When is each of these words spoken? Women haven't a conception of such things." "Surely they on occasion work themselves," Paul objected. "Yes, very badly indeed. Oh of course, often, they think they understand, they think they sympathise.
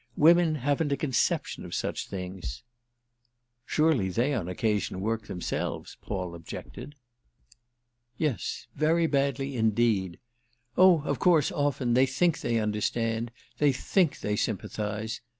Women 0.17 0.55
haven't 0.55 0.91
a 0.91 0.97
conception 0.97 1.63
of 1.63 1.75
such 1.75 2.07
things." 2.07 2.63
"Surely 3.67 4.09
they 4.09 4.33
on 4.33 4.47
occasion 4.47 4.99
work 4.99 5.27
themselves," 5.27 5.95
Paul 6.01 6.33
objected. 6.33 6.95
"Yes, 8.17 8.65
very 8.75 9.05
badly 9.05 9.55
indeed. 9.55 10.17
Oh 10.75 11.03
of 11.03 11.19
course, 11.19 11.51
often, 11.51 11.93
they 11.93 12.07
think 12.07 12.39
they 12.41 12.57
understand, 12.57 13.29
they 13.59 13.71
think 13.71 14.21
they 14.21 14.35
sympathise. 14.35 15.21